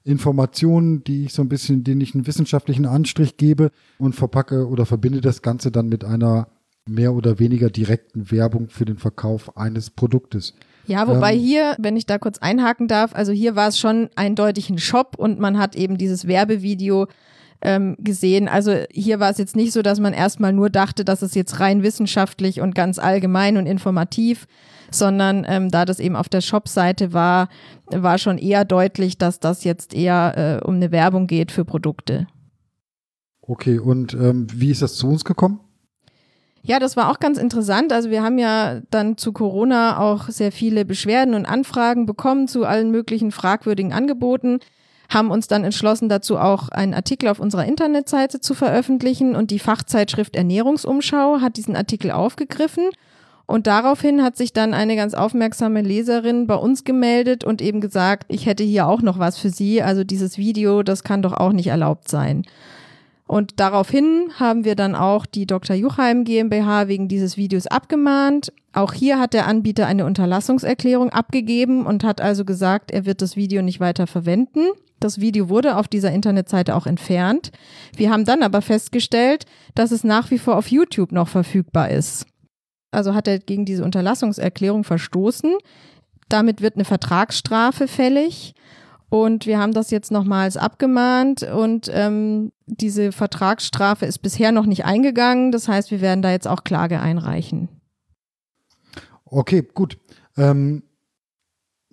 [0.02, 4.86] Informationen, die ich so ein bisschen, denen ich einen wissenschaftlichen Anstrich gebe und verpacke oder
[4.86, 6.48] verbinde das Ganze dann mit einer
[6.88, 10.54] mehr oder weniger direkten Werbung für den Verkauf eines Produktes.
[10.86, 14.08] Ja, wobei ähm, hier, wenn ich da kurz einhaken darf, also hier war es schon
[14.14, 17.06] eindeutig ein Shop und man hat eben dieses Werbevideo
[17.62, 18.48] ähm, gesehen.
[18.48, 21.60] Also hier war es jetzt nicht so, dass man erstmal nur dachte, dass es jetzt
[21.60, 24.46] rein wissenschaftlich und ganz allgemein und informativ,
[24.90, 27.48] sondern ähm, da das eben auf der Shop-Seite war,
[27.86, 32.26] war schon eher deutlich, dass das jetzt eher äh, um eine Werbung geht für Produkte.
[33.40, 35.60] Okay, und ähm, wie ist das zu uns gekommen?
[36.66, 37.92] Ja, das war auch ganz interessant.
[37.92, 42.64] Also wir haben ja dann zu Corona auch sehr viele Beschwerden und Anfragen bekommen zu
[42.64, 44.58] allen möglichen fragwürdigen Angeboten,
[45.08, 49.60] haben uns dann entschlossen, dazu auch einen Artikel auf unserer Internetseite zu veröffentlichen und die
[49.60, 52.88] Fachzeitschrift Ernährungsumschau hat diesen Artikel aufgegriffen.
[53.46, 58.24] Und daraufhin hat sich dann eine ganz aufmerksame Leserin bei uns gemeldet und eben gesagt,
[58.26, 59.82] ich hätte hier auch noch was für Sie.
[59.82, 62.42] Also dieses Video, das kann doch auch nicht erlaubt sein.
[63.26, 65.74] Und daraufhin haben wir dann auch die Dr.
[65.74, 68.52] Juchheim GmbH wegen dieses Videos abgemahnt.
[68.72, 73.34] Auch hier hat der Anbieter eine Unterlassungserklärung abgegeben und hat also gesagt, er wird das
[73.34, 74.60] Video nicht weiter verwenden.
[75.00, 77.50] Das Video wurde auf dieser Internetseite auch entfernt.
[77.96, 82.26] Wir haben dann aber festgestellt, dass es nach wie vor auf YouTube noch verfügbar ist.
[82.92, 85.54] Also hat er gegen diese Unterlassungserklärung verstoßen.
[86.28, 88.54] Damit wird eine Vertragsstrafe fällig.
[89.08, 94.84] Und wir haben das jetzt nochmals abgemahnt und ähm, diese Vertragsstrafe ist bisher noch nicht
[94.84, 95.52] eingegangen.
[95.52, 97.68] Das heißt, wir werden da jetzt auch Klage einreichen.
[99.24, 99.98] Okay, gut.
[100.36, 100.82] Ähm,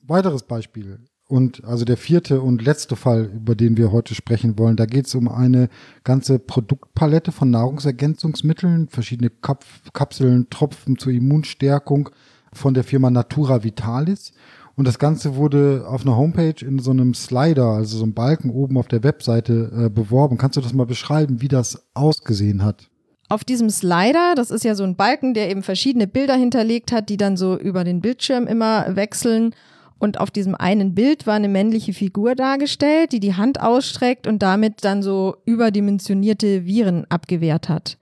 [0.01, 0.99] weiteres Beispiel.
[1.27, 5.07] Und also der vierte und letzte Fall, über den wir heute sprechen wollen, da geht
[5.07, 5.69] es um eine
[6.03, 12.09] ganze Produktpalette von Nahrungsergänzungsmitteln, verschiedene Kap Kapseln, Tropfen zur Immunstärkung
[12.51, 14.33] von der Firma Natura Vitalis.
[14.75, 18.49] Und das Ganze wurde auf einer Homepage in so einem Slider, also so einem Balken
[18.49, 20.37] oben auf der Webseite äh, beworben.
[20.37, 22.89] Kannst du das mal beschreiben, wie das ausgesehen hat?
[23.29, 27.09] Auf diesem Slider, das ist ja so ein Balken, der eben verschiedene Bilder hinterlegt hat,
[27.09, 29.55] die dann so über den Bildschirm immer wechseln.
[29.99, 34.41] Und auf diesem einen Bild war eine männliche Figur dargestellt, die die Hand ausstreckt und
[34.41, 37.97] damit dann so überdimensionierte Viren abgewehrt hat.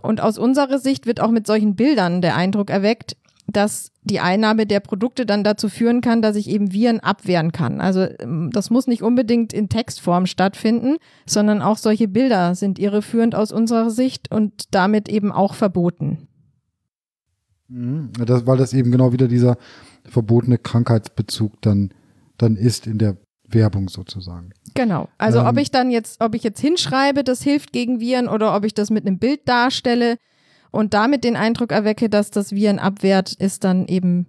[0.00, 4.66] Und aus unserer Sicht wird auch mit solchen Bildern der Eindruck erweckt, dass die Einnahme
[4.66, 7.80] der Produkte dann dazu führen kann, dass ich eben Viren abwehren kann.
[7.80, 13.34] Also ähm, das muss nicht unbedingt in Textform stattfinden, sondern auch solche Bilder sind irreführend
[13.34, 16.28] aus unserer Sicht und damit eben auch verboten.
[17.68, 18.10] Mhm.
[18.26, 19.56] Das, weil das eben genau wieder dieser
[20.04, 21.90] verbotene Krankheitsbezug dann,
[22.36, 23.16] dann ist in der
[23.48, 24.50] Werbung sozusagen.
[24.74, 25.08] Genau.
[25.16, 28.54] Also ähm, ob ich dann jetzt, ob ich jetzt hinschreibe, das hilft gegen Viren oder
[28.54, 30.16] ob ich das mit einem Bild darstelle,
[30.74, 34.26] und damit den Eindruck erwecke, dass das Viren abwehrt, ist dann eben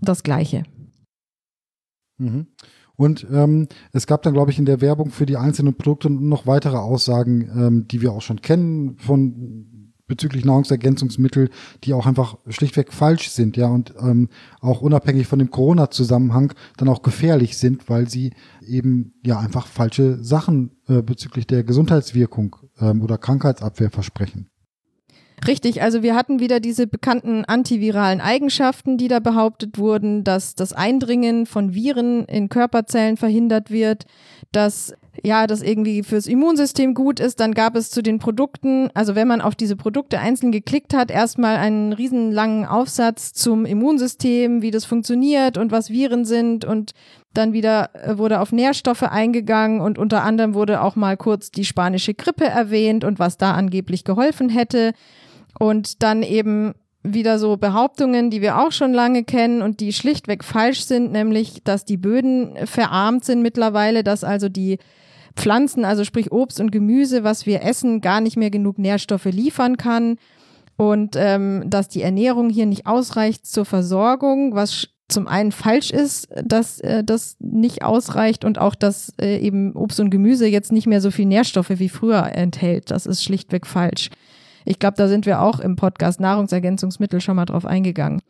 [0.00, 0.62] das Gleiche.
[2.18, 2.46] Mhm.
[2.96, 6.46] Und ähm, es gab dann, glaube ich, in der Werbung für die einzelnen Produkte noch
[6.46, 11.50] weitere Aussagen, ähm, die wir auch schon kennen von bezüglich Nahrungsergänzungsmittel,
[11.84, 14.28] die auch einfach schlichtweg falsch sind, ja, und ähm,
[14.60, 18.32] auch unabhängig von dem Corona-Zusammenhang dann auch gefährlich sind, weil sie
[18.66, 24.48] eben ja einfach falsche Sachen äh, bezüglich der Gesundheitswirkung ähm, oder Krankheitsabwehr versprechen.
[25.46, 30.72] Richtig, also wir hatten wieder diese bekannten antiviralen Eigenschaften, die da behauptet wurden, dass das
[30.72, 34.04] Eindringen von Viren in Körperzellen verhindert wird,
[34.52, 37.40] dass ja, das irgendwie fürs Immunsystem gut ist.
[37.40, 41.10] Dann gab es zu den Produkten, also wenn man auf diese Produkte einzeln geklickt hat,
[41.10, 46.92] erstmal einen riesenlangen Aufsatz zum Immunsystem, wie das funktioniert und was Viren sind und
[47.34, 51.64] dann wieder äh, wurde auf Nährstoffe eingegangen und unter anderem wurde auch mal kurz die
[51.64, 54.92] spanische Grippe erwähnt und was da angeblich geholfen hätte.
[55.58, 60.44] Und dann eben wieder so Behauptungen, die wir auch schon lange kennen und die schlichtweg
[60.44, 64.78] falsch sind, nämlich, dass die Böden verarmt sind mittlerweile, dass also die
[65.36, 69.76] Pflanzen, also sprich Obst und Gemüse, was wir essen, gar nicht mehr genug Nährstoffe liefern
[69.76, 70.16] kann
[70.76, 76.28] und ähm, dass die Ernährung hier nicht ausreicht zur Versorgung, was zum einen falsch ist,
[76.44, 80.86] dass äh, das nicht ausreicht und auch, dass äh, eben Obst und Gemüse jetzt nicht
[80.86, 82.90] mehr so viel Nährstoffe wie früher enthält.
[82.90, 84.10] Das ist schlichtweg falsch.
[84.68, 88.20] Ich glaube, da sind wir auch im Podcast Nahrungsergänzungsmittel schon mal drauf eingegangen.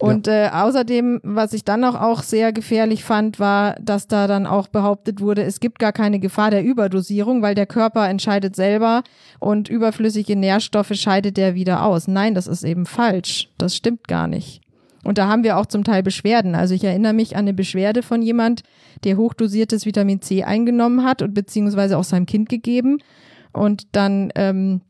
[0.00, 0.46] Und ja.
[0.46, 4.68] äh, außerdem, was ich dann noch auch sehr gefährlich fand, war, dass da dann auch
[4.68, 9.02] behauptet wurde, es gibt gar keine Gefahr der Überdosierung, weil der Körper entscheidet selber
[9.38, 12.08] und überflüssige Nährstoffe scheidet der wieder aus.
[12.08, 13.48] Nein, das ist eben falsch.
[13.56, 14.60] Das stimmt gar nicht.
[15.04, 16.56] Und da haben wir auch zum Teil Beschwerden.
[16.56, 18.62] Also ich erinnere mich an eine Beschwerde von jemand,
[19.04, 22.98] der hochdosiertes Vitamin C eingenommen hat und beziehungsweise auch seinem Kind gegeben.
[23.52, 24.82] Und dann ähm,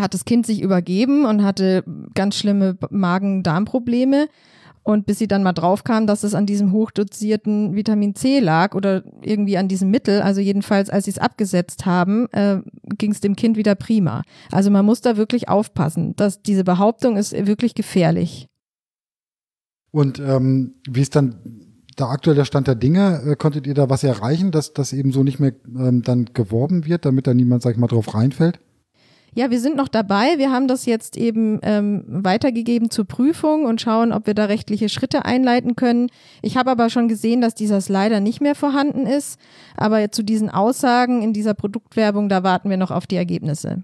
[0.00, 4.28] hat das Kind sich übergeben und hatte ganz schlimme Magen-Darm-Probleme.
[4.84, 8.74] Und bis sie dann mal drauf kam, dass es an diesem hochdosierten Vitamin C lag
[8.74, 12.58] oder irgendwie an diesem Mittel, also jedenfalls als sie es abgesetzt haben, äh,
[12.98, 14.22] ging es dem Kind wieder prima.
[14.50, 16.16] Also man muss da wirklich aufpassen.
[16.16, 18.48] dass diese Behauptung ist wirklich gefährlich.
[19.92, 21.36] Und ähm, wie ist dann
[21.98, 23.22] der aktuelle Stand der Dinge?
[23.24, 26.86] Äh, konntet ihr da was erreichen, dass das eben so nicht mehr ähm, dann geworben
[26.86, 28.58] wird, damit da niemand, sag ich mal, drauf reinfällt?
[29.34, 30.36] Ja, wir sind noch dabei.
[30.36, 34.90] Wir haben das jetzt eben ähm, weitergegeben zur Prüfung und schauen, ob wir da rechtliche
[34.90, 36.08] Schritte einleiten können.
[36.42, 39.40] Ich habe aber schon gesehen, dass dieser Slider nicht mehr vorhanden ist.
[39.74, 43.82] Aber zu diesen Aussagen in dieser Produktwerbung, da warten wir noch auf die Ergebnisse.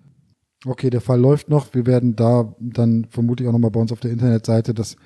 [0.67, 1.73] Okay, der Fall läuft noch.
[1.73, 4.97] Wir werden da dann vermutlich auch nochmal bei uns auf der Internetseite das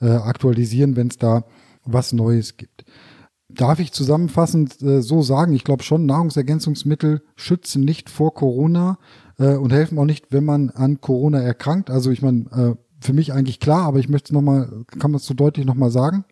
[0.00, 1.44] äh, aktualisieren, wenn es da
[1.84, 2.84] was Neues gibt.
[3.48, 8.98] Darf ich zusammenfassend äh, so sagen, ich glaube schon, Nahrungsergänzungsmittel schützen nicht vor Corona
[9.38, 11.90] äh, und helfen auch nicht, wenn man an Corona erkrankt.
[11.90, 15.16] Also ich meine, äh, für mich eigentlich klar, aber ich möchte es nochmal, kann man
[15.16, 16.24] es so deutlich nochmal sagen?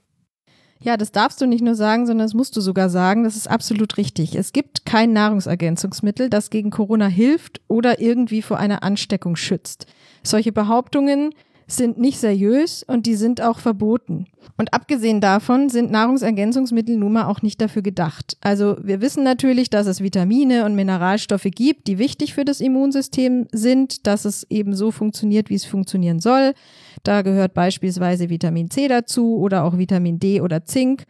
[0.78, 3.24] Ja, das darfst du nicht nur sagen, sondern das musst du sogar sagen.
[3.24, 4.36] Das ist absolut richtig.
[4.36, 9.86] Es gibt kein Nahrungsergänzungsmittel, das gegen Corona hilft oder irgendwie vor einer Ansteckung schützt.
[10.22, 11.30] Solche Behauptungen
[11.66, 14.26] sind nicht seriös und die sind auch verboten.
[14.56, 18.36] Und abgesehen davon sind Nahrungsergänzungsmittel nun mal auch nicht dafür gedacht.
[18.40, 23.48] Also wir wissen natürlich, dass es Vitamine und Mineralstoffe gibt, die wichtig für das Immunsystem
[23.52, 26.54] sind, dass es eben so funktioniert, wie es funktionieren soll.
[27.02, 31.04] Da gehört beispielsweise Vitamin C dazu oder auch Vitamin D oder Zink.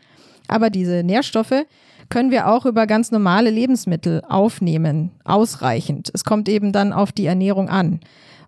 [0.49, 1.67] Aber diese Nährstoffe
[2.09, 6.11] können wir auch über ganz normale Lebensmittel aufnehmen, ausreichend.
[6.15, 8.01] Es kommt eben dann auf die Ernährung an.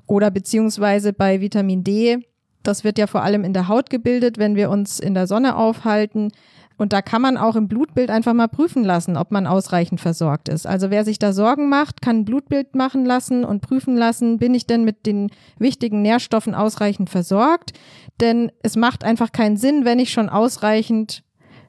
[0.09, 2.19] Oder beziehungsweise bei Vitamin D,
[2.65, 5.55] das wird ja vor allem in der Haut gebildet, wenn wir uns in der Sonne
[5.57, 6.33] aufhalten.
[6.79, 10.49] Und da kann man auch im Blutbild einfach mal prüfen lassen, ob man ausreichend versorgt
[10.49, 10.67] ist.
[10.67, 14.55] Also wer sich da Sorgen macht, kann ein Blutbild machen lassen und prüfen lassen, bin
[14.55, 17.73] ich denn mit den wichtigen Nährstoffen ausreichend versorgt?
[18.21, 21.23] Denn es macht einfach keinen Sinn, wenn ich schon ausreichend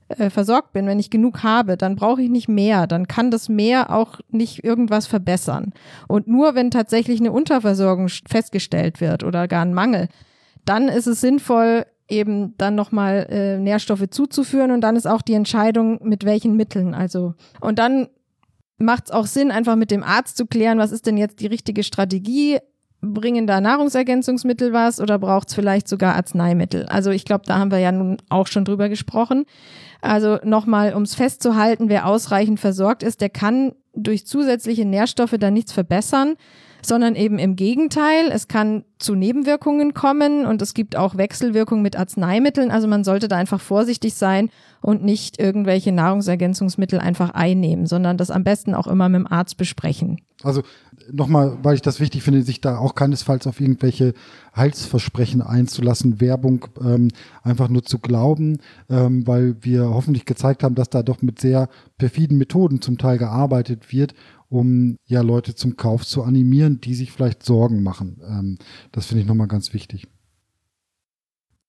[0.09, 2.87] äh, versorgt bin, wenn ich genug habe, dann brauche ich nicht mehr.
[2.87, 5.73] Dann kann das mehr auch nicht irgendwas verbessern.
[6.07, 10.09] Und nur wenn tatsächlich eine Unterversorgung festgestellt wird oder gar ein Mangel,
[10.65, 15.33] dann ist es sinnvoll, eben dann nochmal äh, Nährstoffe zuzuführen und dann ist auch die
[15.33, 16.93] Entscheidung, mit welchen Mitteln.
[16.93, 18.07] Also, und dann
[18.77, 21.47] macht es auch Sinn, einfach mit dem Arzt zu klären, was ist denn jetzt die
[21.47, 22.57] richtige Strategie?
[23.01, 26.85] Bringen da Nahrungsergänzungsmittel was oder braucht es vielleicht sogar Arzneimittel?
[26.87, 29.45] Also ich glaube, da haben wir ja nun auch schon drüber gesprochen.
[30.01, 35.51] Also nochmal, um es festzuhalten, wer ausreichend versorgt ist, der kann durch zusätzliche Nährstoffe da
[35.51, 36.35] nichts verbessern,
[36.81, 38.29] sondern eben im Gegenteil.
[38.31, 42.71] Es kann zu Nebenwirkungen kommen und es gibt auch Wechselwirkungen mit Arzneimitteln.
[42.71, 44.49] Also man sollte da einfach vorsichtig sein
[44.81, 49.57] und nicht irgendwelche Nahrungsergänzungsmittel einfach einnehmen, sondern das am besten auch immer mit dem Arzt
[49.57, 50.21] besprechen.
[50.41, 50.63] Also
[51.11, 54.13] nochmal, weil ich das wichtig finde, sich da auch keinesfalls auf irgendwelche
[54.55, 57.09] Heilsversprechen einzulassen, Werbung ähm,
[57.43, 61.67] einfach nur zu glauben, ähm, weil wir hoffentlich gezeigt haben, dass da doch mit sehr
[61.97, 64.13] perfiden Methoden zum Teil gearbeitet wird
[64.49, 68.19] um ja Leute zum Kauf zu animieren, die sich vielleicht Sorgen machen.
[68.27, 68.57] Ähm,
[68.91, 70.07] das finde ich nochmal ganz wichtig.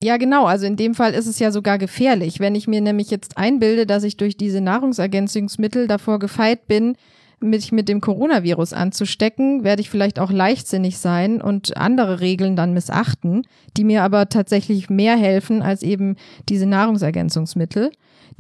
[0.03, 0.47] Ja, genau.
[0.47, 2.41] Also in dem Fall ist es ja sogar gefährlich.
[2.41, 6.97] Wenn ich mir nämlich jetzt einbilde, dass ich durch diese Nahrungsergänzungsmittel davor gefeit bin,
[7.41, 12.75] mich mit dem Coronavirus anzustecken, werde ich vielleicht auch leichtsinnig sein und andere Regeln dann
[12.75, 16.17] missachten, die mir aber tatsächlich mehr helfen als eben
[16.49, 17.91] diese Nahrungsergänzungsmittel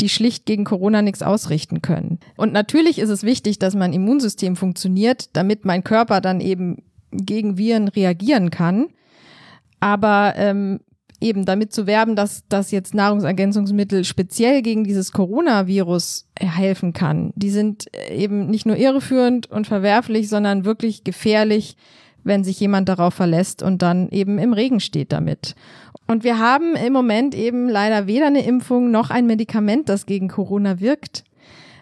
[0.01, 2.19] die schlicht gegen Corona nichts ausrichten können.
[2.37, 7.59] Und natürlich ist es wichtig, dass mein Immunsystem funktioniert, damit mein Körper dann eben gegen
[7.59, 8.87] Viren reagieren kann.
[9.81, 10.81] Aber ähm,
[11.21, 17.51] eben damit zu werben, dass, dass jetzt Nahrungsergänzungsmittel speziell gegen dieses Coronavirus helfen kann, die
[17.51, 21.77] sind eben nicht nur irreführend und verwerflich, sondern wirklich gefährlich,
[22.25, 25.55] wenn sich jemand darauf verlässt und dann eben im Regen steht damit.
[26.07, 30.29] Und wir haben im Moment eben leider weder eine Impfung noch ein Medikament, das gegen
[30.29, 31.25] Corona wirkt.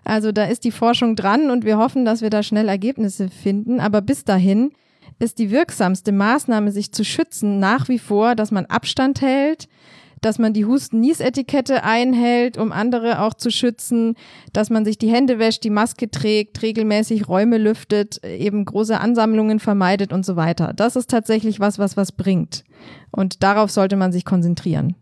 [0.05, 3.81] Also da ist die Forschung dran und wir hoffen, dass wir da schnell Ergebnisse finden.
[3.81, 4.70] Aber bis dahin
[5.18, 9.68] ist die wirksamste Maßnahme, sich zu schützen, nach wie vor, dass man Abstand hält,
[10.20, 14.14] dass man die Husten-Nies-Etikette einhält, um andere auch zu schützen,
[14.52, 19.61] dass man sich die Hände wäscht, die Maske trägt, regelmäßig Räume lüftet, eben große Ansammlungen
[19.61, 20.72] vermeidet und so weiter.
[20.74, 22.64] Das ist tatsächlich was, was was bringt.
[23.11, 24.96] Und darauf sollte man sich konzentrieren.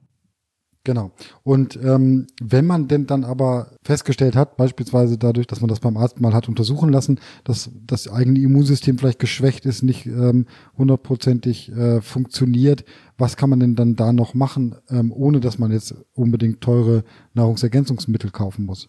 [0.86, 1.10] Genau.
[1.42, 5.96] Und ähm, wenn man denn dann aber festgestellt hat, beispielsweise dadurch, dass man das beim
[5.96, 10.46] Arzt mal hat untersuchen lassen, dass das eigene Immunsystem vielleicht geschwächt ist, nicht ähm,
[10.78, 12.84] hundertprozentig äh, funktioniert,
[13.18, 17.02] was kann man denn dann da noch machen, ähm, ohne dass man jetzt unbedingt teure
[17.34, 18.88] Nahrungsergänzungsmittel kaufen muss?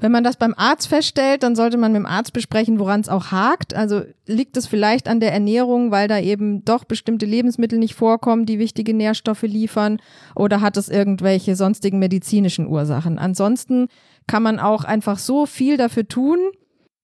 [0.00, 3.08] Wenn man das beim Arzt feststellt, dann sollte man mit dem Arzt besprechen, woran es
[3.08, 3.74] auch hakt.
[3.74, 8.46] Also liegt es vielleicht an der Ernährung, weil da eben doch bestimmte Lebensmittel nicht vorkommen,
[8.46, 10.00] die wichtige Nährstoffe liefern,
[10.36, 13.18] oder hat es irgendwelche sonstigen medizinischen Ursachen?
[13.18, 13.88] Ansonsten
[14.28, 16.38] kann man auch einfach so viel dafür tun.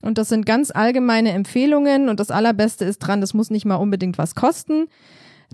[0.00, 2.08] Und das sind ganz allgemeine Empfehlungen.
[2.08, 4.86] Und das Allerbeste ist dran, das muss nicht mal unbedingt was kosten.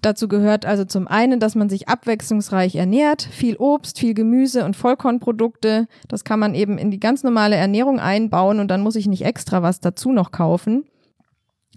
[0.02, 4.76] Dazu gehört also zum einen, dass man sich abwechslungsreich ernährt, viel Obst, viel Gemüse und
[4.76, 5.88] Vollkornprodukte.
[6.08, 9.24] Das kann man eben in die ganz normale Ernährung einbauen und dann muss ich nicht
[9.24, 10.84] extra was dazu noch kaufen.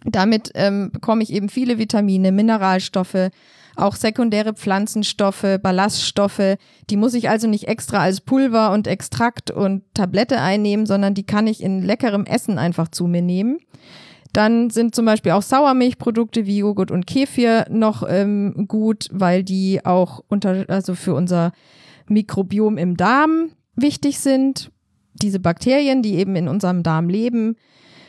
[0.05, 3.29] Damit ähm, bekomme ich eben viele Vitamine, Mineralstoffe,
[3.75, 6.57] auch sekundäre Pflanzenstoffe, Ballaststoffe.
[6.89, 11.25] Die muss ich also nicht extra als Pulver und Extrakt und Tablette einnehmen, sondern die
[11.25, 13.59] kann ich in leckerem Essen einfach zu mir nehmen.
[14.33, 19.85] Dann sind zum Beispiel auch Sauermilchprodukte wie Joghurt und Kefir noch ähm, gut, weil die
[19.85, 21.51] auch unter, also für unser
[22.07, 24.71] Mikrobiom im Darm wichtig sind.
[25.13, 27.55] Diese Bakterien, die eben in unserem Darm leben.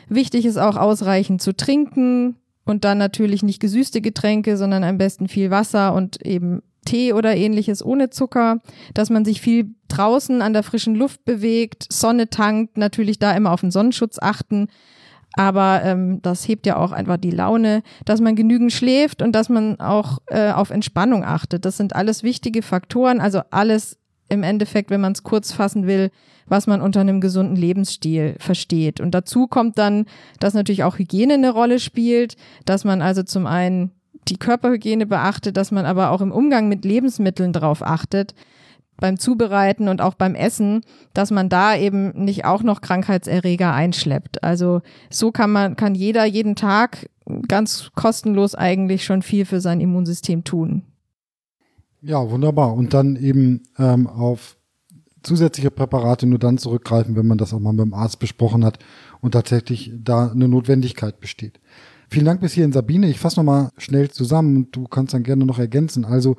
[0.09, 5.27] Wichtig ist auch ausreichend zu trinken und dann natürlich nicht gesüßte Getränke, sondern am besten
[5.27, 8.61] viel Wasser und eben Tee oder ähnliches ohne Zucker,
[8.93, 13.51] dass man sich viel draußen an der frischen Luft bewegt, Sonne tankt, natürlich da immer
[13.51, 14.67] auf den Sonnenschutz achten,
[15.35, 19.49] aber ähm, das hebt ja auch einfach die Laune, dass man genügend schläft und dass
[19.49, 21.65] man auch äh, auf Entspannung achtet.
[21.65, 23.97] Das sind alles wichtige Faktoren, also alles
[24.29, 26.09] im Endeffekt, wenn man es kurz fassen will,
[26.47, 29.01] was man unter einem gesunden Lebensstil versteht.
[29.01, 30.05] Und dazu kommt dann,
[30.39, 33.91] dass natürlich auch Hygiene eine Rolle spielt, dass man also zum einen
[34.27, 38.33] die Körperhygiene beachtet, dass man aber auch im Umgang mit Lebensmitteln darauf achtet,
[38.97, 40.81] beim Zubereiten und auch beim Essen,
[41.13, 44.43] dass man da eben nicht auch noch Krankheitserreger einschleppt.
[44.43, 47.09] Also so kann man, kann jeder jeden Tag
[47.47, 50.83] ganz kostenlos eigentlich schon viel für sein Immunsystem tun.
[52.01, 52.73] Ja, wunderbar.
[52.73, 54.57] Und dann eben ähm, auf
[55.23, 58.77] zusätzliche Präparate nur dann zurückgreifen, wenn man das auch mal mit dem Arzt besprochen hat
[59.21, 61.59] und tatsächlich da eine Notwendigkeit besteht.
[62.09, 63.09] Vielen Dank bis hierhin, Sabine.
[63.09, 66.05] Ich fasse nochmal schnell zusammen und du kannst dann gerne noch ergänzen.
[66.05, 66.35] Also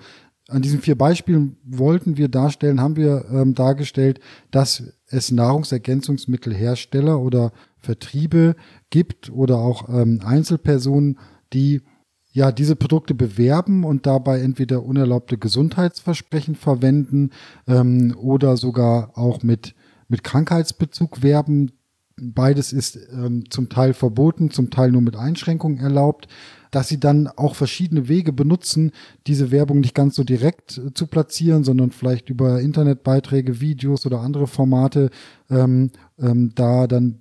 [0.49, 4.21] an diesen vier Beispielen wollten wir darstellen, haben wir ähm, dargestellt,
[4.51, 8.55] dass es Nahrungsergänzungsmittelhersteller oder Vertriebe
[8.91, 11.19] gibt oder auch ähm, Einzelpersonen,
[11.53, 11.83] die
[12.31, 17.31] ja diese Produkte bewerben und dabei entweder unerlaubte Gesundheitsversprechen verwenden
[17.67, 19.75] ähm, oder sogar auch mit
[20.09, 21.73] mit Krankheitsbezug werben.
[22.17, 26.29] Beides ist ähm, zum Teil verboten, zum Teil nur mit Einschränkungen erlaubt
[26.77, 28.93] dass sie dann auch verschiedene Wege benutzen,
[29.27, 34.21] diese Werbung nicht ganz so direkt äh, zu platzieren, sondern vielleicht über Internetbeiträge, Videos oder
[34.21, 35.09] andere Formate
[35.49, 37.21] ähm, ähm, da dann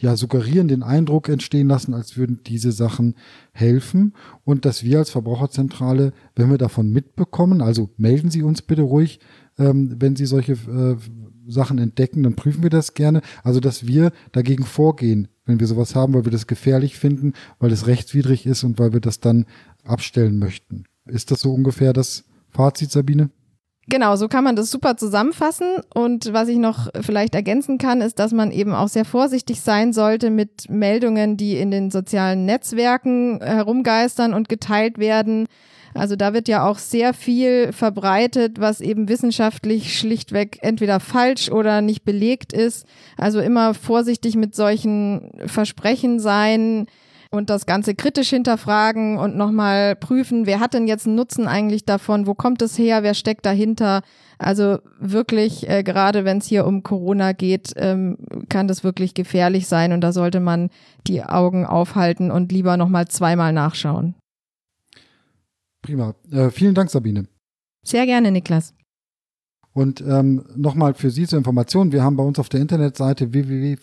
[0.00, 3.16] ja suggerieren, den Eindruck entstehen lassen, als würden diese Sachen
[3.52, 8.82] helfen und dass wir als Verbraucherzentrale, wenn wir davon mitbekommen, also melden Sie uns bitte
[8.82, 9.20] ruhig,
[9.58, 10.96] ähm, wenn Sie solche äh,
[11.46, 13.20] Sachen entdecken, dann prüfen wir das gerne.
[13.42, 17.72] Also, dass wir dagegen vorgehen, wenn wir sowas haben, weil wir das gefährlich finden, weil
[17.72, 19.46] es rechtswidrig ist und weil wir das dann
[19.84, 20.84] abstellen möchten.
[21.06, 23.30] Ist das so ungefähr das Fazit, Sabine?
[23.86, 25.66] Genau, so kann man das super zusammenfassen.
[25.92, 29.92] Und was ich noch vielleicht ergänzen kann, ist, dass man eben auch sehr vorsichtig sein
[29.92, 35.46] sollte mit Meldungen, die in den sozialen Netzwerken herumgeistern und geteilt werden.
[35.94, 41.80] Also da wird ja auch sehr viel verbreitet, was eben wissenschaftlich schlichtweg entweder falsch oder
[41.80, 42.84] nicht belegt ist.
[43.16, 46.86] Also immer vorsichtig mit solchen Versprechen sein
[47.30, 51.84] und das Ganze kritisch hinterfragen und nochmal prüfen, wer hat denn jetzt einen Nutzen eigentlich
[51.84, 54.02] davon, wo kommt es her, wer steckt dahinter.
[54.38, 58.18] Also wirklich, äh, gerade wenn es hier um Corona geht, ähm,
[58.48, 60.70] kann das wirklich gefährlich sein und da sollte man
[61.06, 64.14] die Augen aufhalten und lieber nochmal zweimal nachschauen.
[65.84, 66.14] Prima.
[66.32, 67.28] Äh, vielen Dank, Sabine.
[67.84, 68.72] Sehr gerne, Niklas.
[69.74, 73.78] Und ähm, nochmal für Sie zur Information, wir haben bei uns auf der Internetseite www.vz-bw.de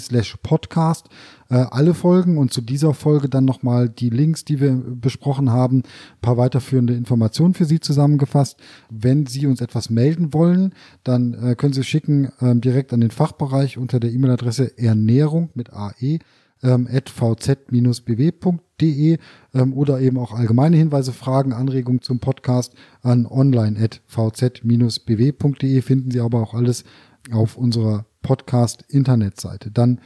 [0.00, 1.08] slash podcast
[1.48, 5.78] äh, alle Folgen und zu dieser Folge dann nochmal die Links, die wir besprochen haben,
[5.78, 5.84] ein
[6.20, 8.58] paar weiterführende Informationen für Sie zusammengefasst.
[8.90, 10.74] Wenn Sie uns etwas melden wollen,
[11.04, 15.72] dann äh, können Sie schicken äh, direkt an den Fachbereich unter der E-Mail-Adresse Ernährung mit
[15.72, 16.18] AE
[16.62, 26.10] ähm, vz-bw.de ähm, oder eben auch allgemeine Hinweise, Fragen, Anregungen zum Podcast an online.vz-bw.de finden
[26.10, 26.82] Sie aber auch alles
[27.30, 29.70] auf unserer Podcast-Internetseite.
[29.70, 30.00] Dann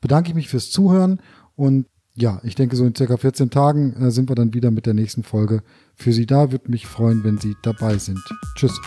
[0.00, 1.20] bedanke ich mich fürs Zuhören
[1.56, 4.86] und ja, ich denke, so in circa 14 Tagen äh, sind wir dann wieder mit
[4.86, 5.62] der nächsten Folge
[5.94, 6.52] für Sie da.
[6.52, 8.20] Würde mich freuen, wenn Sie dabei sind.
[8.56, 8.78] Tschüss.